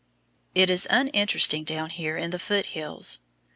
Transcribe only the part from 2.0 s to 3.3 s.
in the Foot Hills.